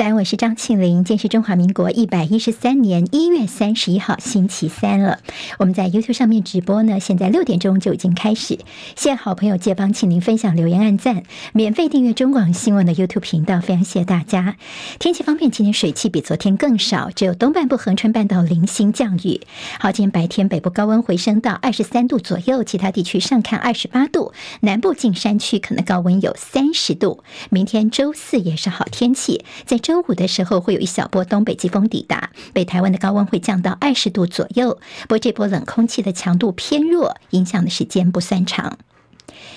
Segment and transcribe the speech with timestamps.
[0.00, 1.02] 在我是张庆玲。
[1.02, 5.18] 今天是中华民国一百一十三年一月三十一号，星期三了。
[5.58, 8.58] 我们在 YouTube 上面直播呢，现在六点钟就已经开始。
[8.96, 11.22] 谢谢好朋友借帮庆玲分享、留言、按赞，
[11.54, 14.56] 免费订阅中广新闻的 YouTube 频道，非常谢谢大家。
[14.98, 19.40] 天气方面，今天水汽比昨天更少，只有东半部恒川半岛零星降雨。
[19.78, 27.24] 好，今天白天北部高温回升到二十三度左右，其他地区上看二十八度，南部近山区可能高温有三十度。
[27.48, 34.78] 明天周四也是好天气，在周五的时候会有一小波东北季风抵达，北台湾的高温会降到二十度左右。
[35.02, 38.78] 不过这波冷空气的强度偏弱，影响的时间不算长。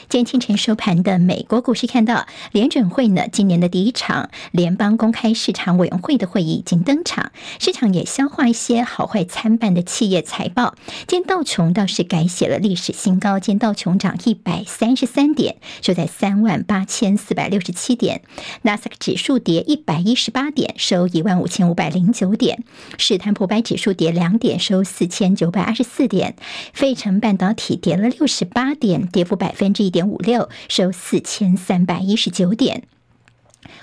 [0.10, 10.76] 今天清晨收盘的美国股市，看到联准会呢，今年的第一场联邦公开市场委员会的会议已经登场，市场也消化一些好坏参半的企业财报。
[11.08, 18.22] 今天道琼倒是改写了历史新高，今天道琼涨一百三十三点，收在三万八千四百六十七点。
[18.64, 22.64] 纳斯克指数跌一百一十八点，收一万五千五百零九点。
[22.98, 26.36] 史坦普白指数跌两点，收四千九百二十四点。
[26.74, 30.08] 费城半导体跌了六十八点，跌幅百分分之一点。
[30.08, 32.84] 五六收四千三百一十九点。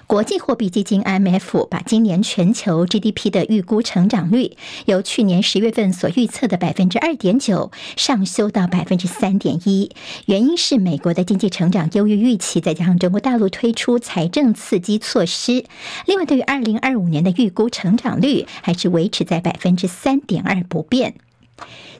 [0.06, 9.92] 国际货币基金 IMF 把今年全球 GDP 的预估成长率由去年十月份所预测的百分之二点九上修到百分之三点一，
[10.26, 15.64] 原因是美国的经济成长优于预期，再加上中国大陆推出财政刺激措施。
[16.06, 21.14] 另外，对于二零二五年的预估成长率还是维持在百分之三点二不变。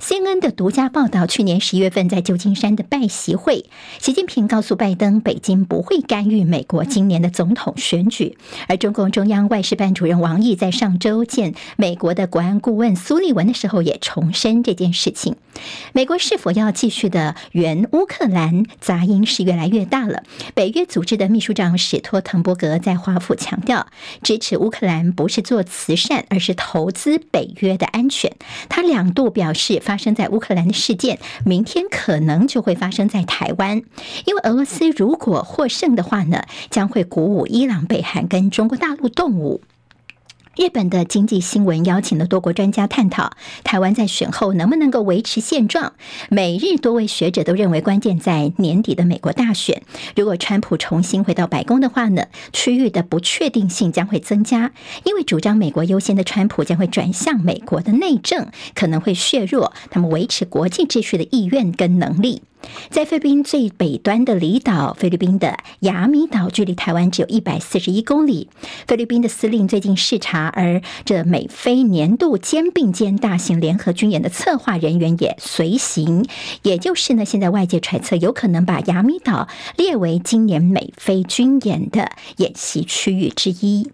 [0.00, 3.66] CNN 的独家报道，去年十一月份在旧金山的拜习会，
[3.98, 8.38] 习近平告诉拜登，北京不会干预美国今年的总统选举。
[8.66, 15.36] 而中共中央外事办主任王毅在上周见美国的国安顾问苏利文的时候，也重申这件事情。
[15.92, 20.22] 美国是否要继续的援乌克兰，杂音是越来越大了。
[20.54, 23.86] 北约组织的秘书长史托滕伯格在华府强调，
[24.22, 28.32] 支持乌克兰不是做慈善，而是投资北约的安全。
[28.70, 29.82] 他两度表示。
[29.90, 33.82] 发生在乌克兰的事件，明天可能就会发生在台湾，
[34.24, 39.60] 因为俄罗斯如果获胜的话呢，将会鼓舞伊朗、北韩跟中国大陆动武。
[40.60, 43.32] 日本的经济新闻邀请了多国专家探讨
[43.64, 45.94] 台湾在选后能不能够维持现状。
[46.28, 49.82] 美日多位学者都认为关键在年底的美国大选。
[50.14, 54.72] 如果川普重新回到白宫的话呢，区域的不确定性将会增加，
[55.04, 62.42] 因为主张美国优先的川普将会转向美国的内政，可能会削弱他们维持国际秩序的意愿跟能力。
[62.90, 68.48] 在菲律宾最北端的离岛，菲律宾的雅米岛距离台湾只有一百四十一公里。
[68.86, 76.26] 菲律宾的司令最近视察，而这美菲年度肩并肩大型联合军演的策划人员也随行。
[76.62, 83.90] 也就是呢，现在外界揣测，有可能把雅米岛列为今年美菲军演的演习区域之一。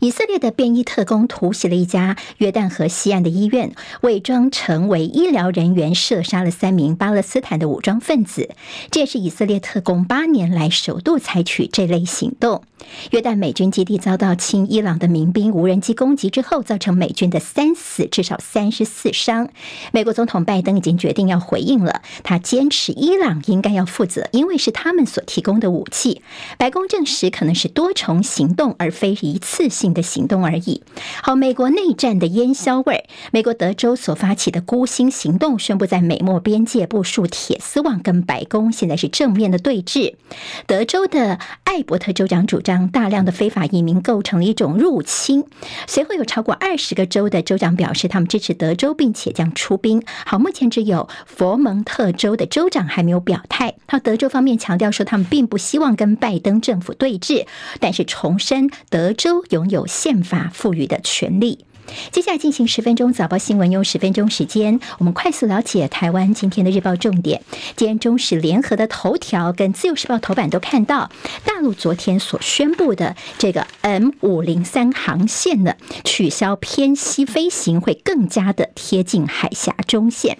[0.00, 3.72] 以色列的便衣特工突袭了一家约旦河西岸的医院，
[4.02, 8.50] 伪装成为医疗人员，射杀了三名巴勒斯坦的武装分子。
[8.90, 12.62] 这也是以色列特工八年来首度采取这类行动。
[13.10, 19.50] 约旦美军基地遭到亲伊朗的民兵无人机攻击之后，造成美军的三死，至少三十四伤。
[19.92, 26.22] 美国总统拜登已经决定要回应了，他坚持伊朗应该要负责，因为是他们所提供的武器。
[26.56, 30.82] 白宫证实可能是多重行动，而非一次性的行动而已。
[31.22, 40.14] 好，美国内战的烟硝味，美国德州所发起的孤星行动，宣布在美墨边界部署铁丝网，跟白宫现在是正面的对峙。
[40.66, 42.70] 德州的艾伯特州长主张。
[42.92, 45.44] 大量的非法移民构成了一种入侵。
[45.86, 50.02] 随后有超过二十个州的州长表示，他们支持德州，并且将出兵。
[50.24, 53.74] 好，目前只有佛蒙特州的州长还没有表态。
[53.86, 57.46] 好，德州方面强调说，他们并不希望跟拜登政府对峙，
[57.80, 61.64] 但是重申德州拥有宪法赋予的权利。
[62.12, 67.42] 接下来进行十分钟早报新闻，用十分钟时间，我们快速了解台湾今天的日报重点。
[67.74, 71.10] 今天中时联合的头条跟自由时报头版都看到，
[71.44, 75.74] 大陆昨天所宣布的这个 M 五零三航线呢，
[76.04, 80.38] 取消偏西飞行，会更加的贴近海峡中线。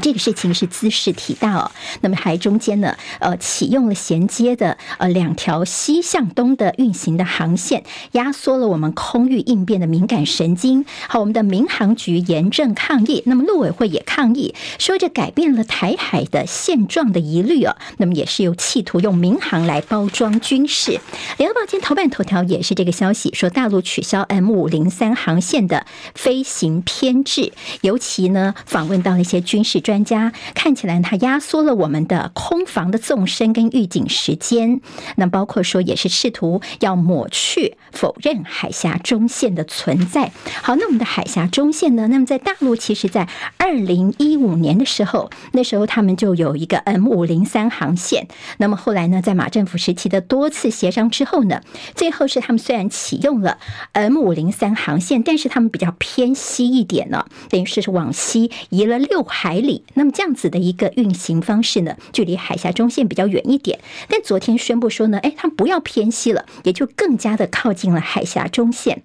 [0.00, 1.70] 这个事情是兹事体大哦。
[2.00, 10.84] 那么还中间呢，呃，启用了衔接的呃两条西向东的运行的航线，压缩了我们空域应变的敏感神经。
[11.08, 17.76] 好，我们的民航局严正抗议，那么陆委会也抗议，说这改变了台海的现状的疑虑哦。
[17.98, 21.00] 那么也是有企图用民航来包装军事。
[21.38, 27.52] 联合报今天头版头条也是这个消息，说大陆取消 M 五零三航线的飞行偏置，
[27.82, 29.80] 尤其呢访问到那些军事。
[29.86, 34.80] 专家，看起来它压缩了我们的空防的纵深跟预警时间。
[35.14, 40.32] 那包括说也是试图要抹去、否认海峡中线的存在。
[40.60, 42.08] 好，那我们的海峡中线呢？
[42.08, 43.28] 那么在大陆，其实在
[43.58, 48.26] 二零一五年的时候，那时候他们就有一个 M 五零三航线。
[48.58, 51.60] 那么后来呢，在马政府时期的多次协商之后呢，
[51.94, 53.58] 最后是他们虽然启用了
[53.92, 59.58] M 五零三航线，但是他们比较偏西一点呢，等于是是往西移了六海
[59.94, 63.80] 那么这样子的一个运行方式呢，距离海峡中线比较远一点。
[64.08, 69.02] 但昨天宣布说呢，哎，它不要偏西了，也就更加的靠近了海峡中线。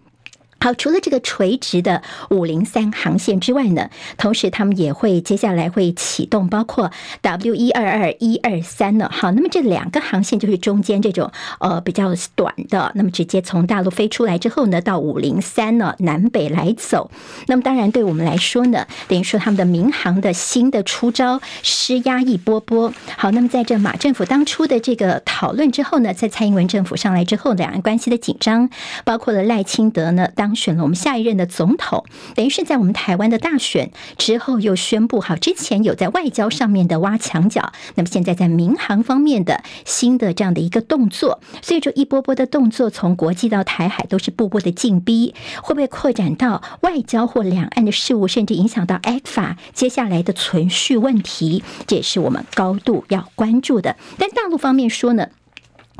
[0.63, 6.91] 好，除了这个垂直的五零三航线之外呢，同时他们也会接下来会启动包括
[7.21, 9.09] W 一二二一二三呢。
[9.11, 17.09] 好，那么这两个航线就是中间这种呃比较短的，那么直接从大陆飞出来之后呢，到五零三呢南北来走。
[17.47, 22.93] 那么当然对我们来说呢，等于说他们的民航的新的出招施压一波波。
[23.17, 28.69] 好，那么在这马政府当初的这个讨论之后呢，在蔡英文政府上来之后，两岸关系的紧张，
[29.03, 30.50] 包括了赖清德呢当。
[30.56, 32.06] 选了我们下一任的总统，
[32.36, 53.95] 等于是在我们台湾的大选之后又宣布，好，之前有在外交上面的挖墙脚，那么现在在民航方面的新的这样的一个动作，所以说一波波的动作从国际到台海都是步步的进逼，会不会扩展到外交或两岸的事务，甚至影响到 ECFA 接下来的存续问题，这也是我们高度要关注的。
[54.18, 55.27] 但大陆方面说呢？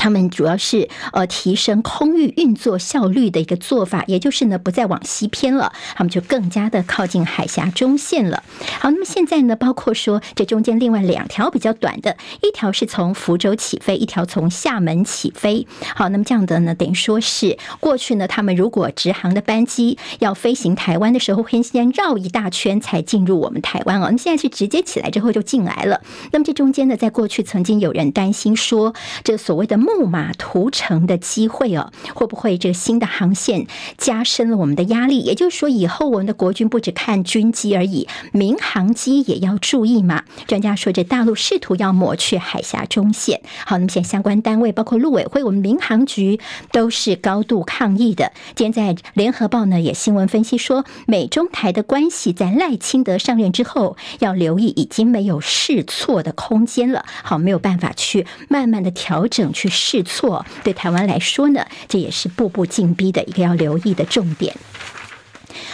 [0.01, 8.42] 他们主要是呃提升空域运作效率的一个做法，也就是呢不再往西偏了，他们就更加的靠近海峡中线了。
[8.80, 15.68] 好，那么现在呢，包括说这中间另外两条比较短的，一条是从福州起飞，一条从厦门起飞。
[15.95, 24.07] 好，那么这样的呢，等于说是过去呢，他们如果直航的班机要飞行台湾的时候，会先绕一大圈才进入我们台湾哦。
[24.09, 26.01] 那现在是直接起来之后就进来了。
[26.31, 33.67] 那么这中间呢，在过去曾经有人担心说，这所谓的木马屠城的机会哦，会不会这个新的航线
[33.97, 35.19] 加深了我们的压力？
[35.19, 40.23] 也就是说，以后我们的国军不只看军机而已，民航机也要注意嘛。
[40.47, 43.41] 专家说，这大陆试图要抹去海峡中线。
[43.65, 46.39] 好，那么现在相关单位，包括陆委会、我们民航局，
[46.71, 48.31] 都是高度抗议的。
[48.55, 57.05] 今天在联合报呢，也新闻分析说，美中台的关系在赖清德上任之后，要留意已经没有试错的空间了。
[57.23, 59.69] 好，没有办法去慢慢的调整去。
[59.81, 64.56] 试错对台湾来说呢，这也是步步紧逼的一个要留意的重点。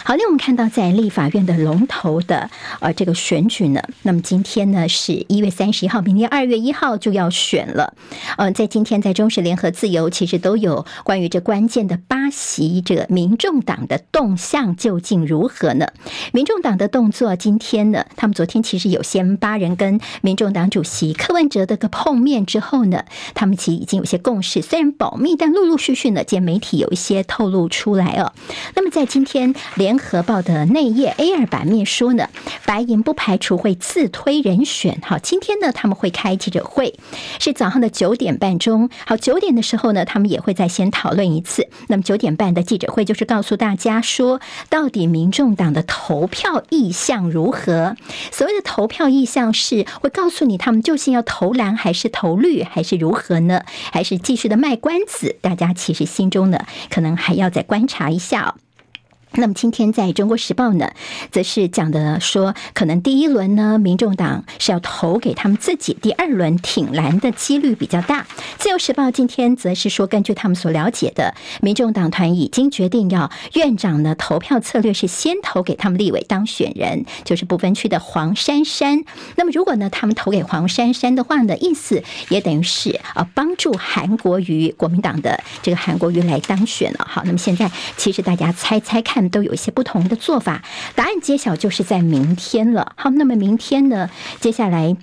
[0.04, 7.94] 好，那我们看到在立法院的龙头的呃这个选举呢，那么今天呢是一月三十一号，明天二月一号就要选了。
[8.36, 15.88] 呃，在今天在中时联合自由其实都有关于这关键的八席，这个民众党的动向究竟如何呢？
[16.32, 23.04] 民众党的动作今天呢，他们昨天其实有先八人跟民众党主席柯文哲的个碰面之后呢，
[23.34, 28.32] 他们其实已经有些共识，虽然保密，但陆陆续续呢，见媒体有一些透露出来哦。
[28.74, 29.54] 那么在今天。
[29.74, 32.28] 联合报的内页 A 二版面说呢，
[32.64, 34.98] 白银不排除会自推人选。
[35.02, 36.94] 好，今天呢他们会开记者会，
[37.38, 38.90] 是早上的九点半钟。
[39.06, 41.68] 好，九点的时候呢，他们也会再先讨论一次。
[41.88, 47.96] 那么九点半的记者会就是告诉大家说，到底民众党的投票意向如何？
[48.32, 53.62] 所谓的投票意向是会告诉你他们究竟要投蓝还是投绿还是如何呢？
[53.92, 55.36] 还是继续的卖关子？
[55.40, 56.58] 大家其实心中呢
[56.90, 58.54] 可能还要再观察一下。
[59.32, 60.90] 那么今天在中国时报呢，
[61.30, 68.26] 则是讲的说，可能第一轮呢，民众党是要投给他们自己；第二轮挺蓝的几率比较大。
[68.56, 79.04] 自由时报今天则是说，根据他们所了解的，民众党团已经决定要院长呢投票策略是先投给他们立委当选人，就是不分区的黄珊珊。
[79.36, 87.06] 那么如果呢他们投给黄珊珊的话呢，意思也等于是啊帮助韩国瑜国民党的这个韩国瑜来当选了。
[87.08, 89.17] 好，那么现在其实大家猜猜看。
[89.30, 90.62] 都有一些不同的做法，
[90.94, 92.92] 答案揭晓就是在明天了。
[92.96, 94.94] 好，那么明天呢，接下来。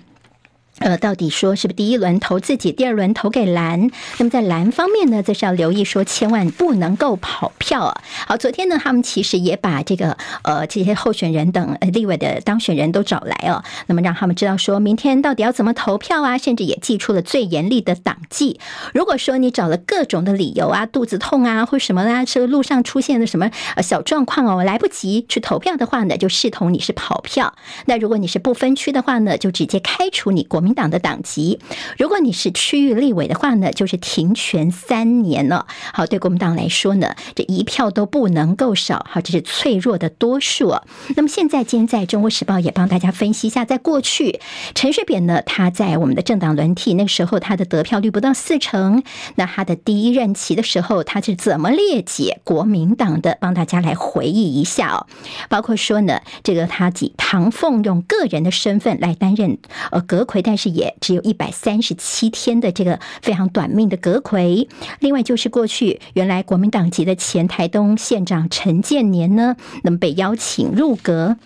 [0.80, 3.90] 呃，到底说是不是第一轮投自己，第二轮投给蓝？
[4.18, 8.02] 那么在蓝方面呢，则是要留意说，千万不能够跑票啊。
[8.28, 18.60] 好，昨天呢，他们其实也把这个呃这些候选人等立委的当选人都找来哦，那么让他们知道说明天到底要怎么投票啊，甚至也寄出了最严厉的党纪。
[18.94, 27.56] 如果说你找了各种的理由啊，肚子痛啊，或什么啦，这个路上出现了什么呃小状况哦，来不及去投票的话呢，就视同你是跑票。
[27.86, 30.65] 那如果你是不分区的话呢，就直接开除你国。
[30.66, 31.60] 民党的党籍。
[31.98, 35.68] 如果你是区域立委的话呢，就是停权三年了。
[35.94, 39.06] 好，对国民党来说呢，这一票都不能够少。
[39.10, 40.76] 好，这是脆弱的多数。
[41.16, 44.40] 那么现在，今天在《中国时报》也帮大家分析一下，在过去
[44.74, 49.04] 陈水扁呢，他在我们的政党轮替那个时候，他的得票率不到四成。
[49.36, 53.38] 那他的第一任期的时候，他是怎么列解国民党的？
[53.40, 55.06] 帮大家来回忆一下哦。
[55.50, 59.58] 包括说呢，这个他以唐凤用个人的身份来担任
[59.92, 64.68] 呃阁揆，但是也只有一百三十七天的这个非常短命的阁魁。
[65.00, 71.38] 另外就是过去原来国民党籍的前台东县长陈建年呢，能被邀请入阁。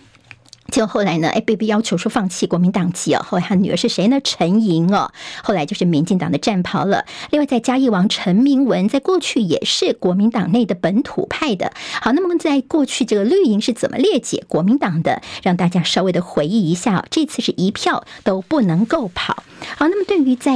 [0.71, 3.25] 就后来呢，哎，被被要求说放弃国民党籍哦。
[3.27, 4.19] 后来他女儿是谁呢？
[4.23, 5.11] 陈莹哦。
[5.43, 7.05] 后来就是民进党的战袍了。
[7.31, 11.73] 另外，在嘉义王陈明文，在过去也是国民党内的本土派的。
[12.01, 15.21] 好，那么在过去这个绿营是怎么列解国民党的？
[15.41, 17.05] 让大家稍微的回忆一下。
[17.09, 19.43] 这次是一票都不能够跑。
[19.77, 20.53] 好，那么对于在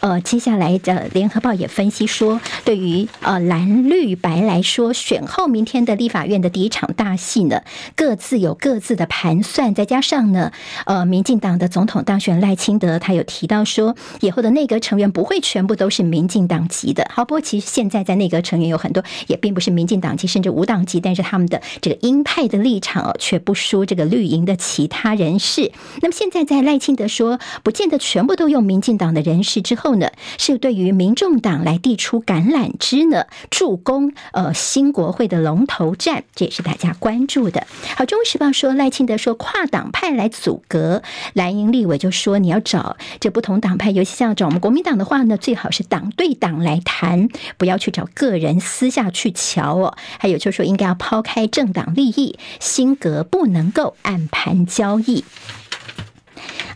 [0.00, 7.62] 呃接下来的联合报也分析说，对于呃蓝绿白来说，选后明天的立法院的第一场大戏呢，
[7.94, 9.55] 各自有各自的盘算。
[9.56, 10.52] 算再加上呢，
[10.84, 17.10] 呃，民进党的总统当选赖清德，他有提到说，以后的内阁成员不会全部都是民进党籍的。
[17.10, 25.72] 好，不过其实现在在内阁成员有很多也并不是民进党籍，甚至无党籍，但是他们的这个鹰派的立场哦，却不输这个绿营的其他人士。
[26.02, 37.66] 那么现在在赖清德说，不见得全部都用民进党的人士之后呢，是对于民众党来递出橄榄枝呢，助攻呃新国会的龙头战，这也是大家关注的。
[37.96, 39.34] 好，《中国时报》说赖清德说。
[39.46, 49.96] 跨党派来阻隔，蓝营立委就说：“你要找这不同党派，尤其像找我们国民党的话呢，最好是党对党来谈，不要去找个人私下去瞧哦。
[50.18, 55.24] 还有就是说，应该要抛开政党利益，新阁不能够暗盘交易。”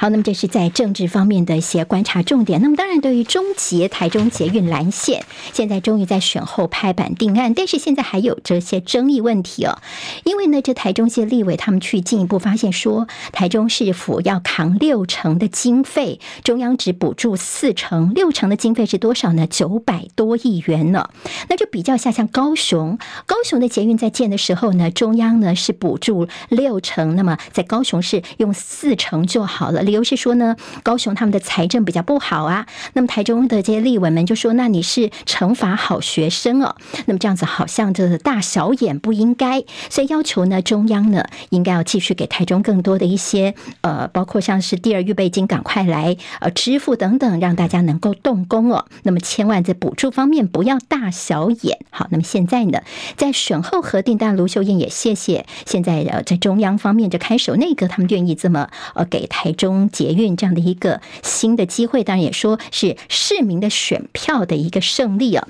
[0.00, 2.62] 好，那么这是在政治方面的一些观察重点。
[2.62, 9.76] 那么当然，对于中捷台中捷运蓝线，现在终于在选后拍板定案，但是现在还有这些争议问题哦。
[10.24, 19.46] 因为呢，这台中县立委他们去进一步发现说，台中市府要扛六成的经费，中央只补助四成，六成的经费是多少呢？
[19.46, 21.10] 九百多亿元呢。
[21.50, 29.82] 那就比较下像高雄，高雄的捷运在建的时候呢，中央呢是补助六成，那么在高雄市用四成就好了。
[29.90, 30.54] 理由是说呢，
[30.84, 32.64] 高雄他们的财政比较不好啊。
[32.92, 36.76] 那么台中的这些立委们就说，那你是惩罚好学生哦。
[37.06, 48.86] 那么这样子好像这大小眼不应该，所以要求呢中央呢应该要继续给台中更多的一些呃，包括像是第二预备金赶快来呃支付等等，让大家能够动工哦。
[49.02, 51.80] 那么千万在补助方面不要大小眼。
[51.90, 52.80] 好，那么现在呢，
[53.16, 59.79] 在选后核定，但卢秀燕也谢谢现在呃在中央方面就开手那个他们愿意这么呃给台中。
[59.88, 65.48] 捷运这样的一个新的机会，当然也说是市民的选票的一个胜利啊。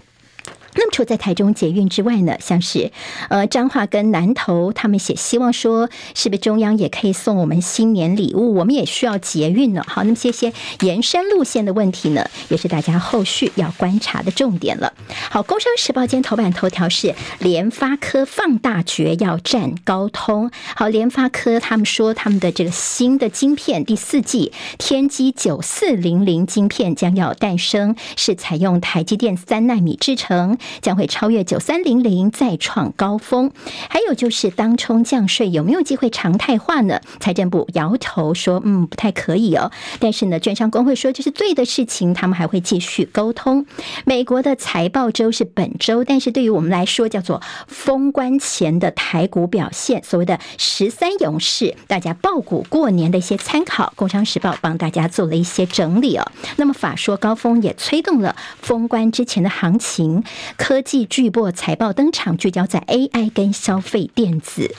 [0.75, 2.93] 那么除在台中捷运之外呢，像是
[3.29, 8.55] 呃彰化跟南投，他们也希望说，是不是中央也可以送我们新年礼物？
[8.55, 9.83] 我们也需要捷运呢。
[9.87, 14.93] 好，那么这些延伸路线的问题呢，也是大家后续要观察的重点了。
[15.31, 20.51] 好，工商时报今天头版头条是联发科放大决要战高通。
[20.77, 30.59] 好，联发科他们说他们的这个新的晶片第四季天玑九四零零晶片将要诞生，是采用台积电三奈米制成。
[30.81, 33.51] 将会超越九三零零，再创高峰。
[33.89, 37.01] 还有就是当冲降税有没有机会常态化呢？
[37.19, 39.71] 财政部摇头说，嗯，不太可以哦。
[39.99, 43.67] 但是呢，券商工会说这是对的事情，他们还会继续沟通。
[44.05, 53.93] 美国的财报周是本周，但是对于我们来说叫做封关前的台股表现，所谓的十三勇士，大家报股过年的一些参考。
[53.97, 56.33] 工商时报帮大家做了一些整理哦。
[56.57, 60.23] 那么法说高峰也催动了封关之前的行情。
[60.57, 64.75] 科技巨擘财报登场，聚焦在 AI 跟消费电子。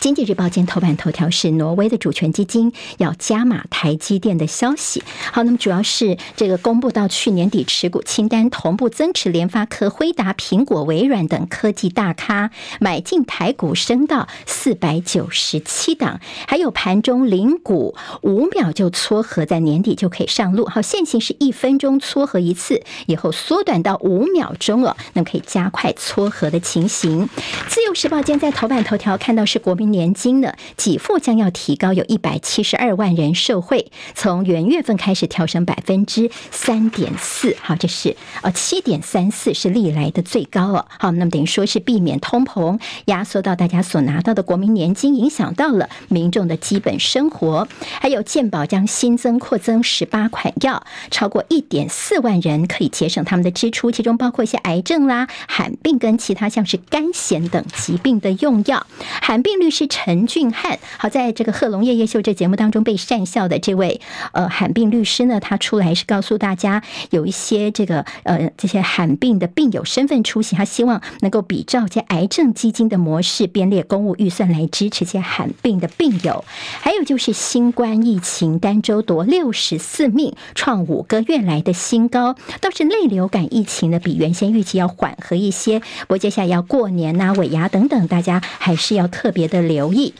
[0.00, 5.02] 经济日报今天头版头条是挪威的主权基金要加码台积电的消息。
[5.32, 16.20] 好，那么主要是这个公布到去年底持股清单，同步增持联发科、辉达、苹果、微软等科技大咖，买进台股升到四百九十七档。
[16.46, 20.64] 还有盘中零股五秒就撮合，在年底就可以上路。
[20.66, 27.28] 好，现行是一分钟撮合一次，以后缩短到五秒钟哦，那么可以加快撮合的情形。
[27.68, 29.58] 自由时报今天在头版头条看到是。
[29.68, 40.86] 国民年金呢，给付将要提高，有一百七十二万人受惠，从元月份开始调升百分之三点四，好，这是呃七点三四是历来的最高哦。
[40.98, 47.68] 好，那么等于说是避免通膨压缩到大家所拿到的国民年金，影响到了民众的基本生活。
[48.00, 58.86] 还有健保将新增扩增十八款药，超过一点四万人可以节省他们的支出，其中包括一些癌症啦、罕病跟其他像是肝痫等疾病的用药。
[59.20, 64.00] 罕病律师陈俊汉，好，在这个贺龙夜夜秀这节目当中被讪笑的这位
[64.32, 76.44] 呃罕病律师呢，他出来是告诉大家有一些这个呃这些罕病的病友身份出席，他希望能够比照这癌症基金的模式编列公务预算来支持这些罕病的病友。
[76.80, 82.36] 还有就是新冠疫情，单周夺六十四命，创五个月来的新高。
[82.60, 85.80] 倒是类流感疫情呢，比原先预期要缓和一些。
[85.80, 90.14] 不过接下来要过年呐、尾牙等等，大家还是要特别的留意。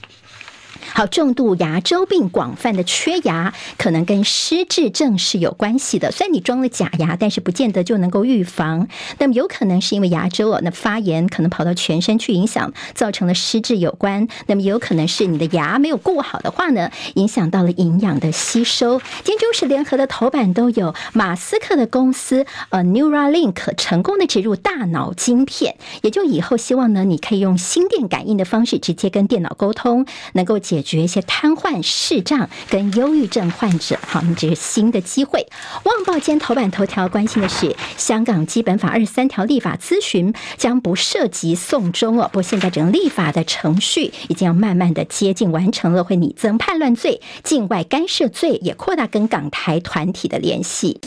[0.99, 6.11] 好，重度牙周病广泛的缺牙，可能跟失智症是有关系的。
[6.11, 8.89] 虽然你装了假牙，但是不见得就能够预防。
[9.19, 14.27] 那么有可能是因为牙周啊，那发炎可能跑到全身去影响，造成了失智有关。
[14.49, 18.99] 那么也有可能是你的牙没有顾好的话呢，影响到了营养的吸收。
[19.23, 30.59] 今天中时联合的头版都有马斯克的公司呃 Neuralink 成功的植入大脑晶片，也就以后希望呢，你可以用心电感应的方式直接跟电脑沟通，能够。
[30.59, 35.41] 解决一些瘫痪、视障跟忧郁症患者，好，那么这是新的机会。
[35.85, 50.99] 《旺报》今天头版头条关心的是香港基本法二十三条立法咨询将不涉及送终哦，不过现在整个立法的程序已经要慢慢的接近完成了，会拟增叛乱罪、境外干涉罪，也扩大跟港台团体的联系。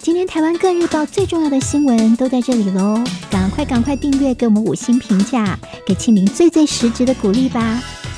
[0.00, 7.82] 今天台湾各日报最重要的新闻都在这里喽，赶快赶快订阅，给我们五星评价，给庆明最最实质的鼓励吧。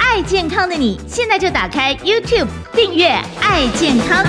[0.00, 3.06] 爱健康的你，现在就打开 YouTube 订阅
[3.40, 4.24] “爱健康”。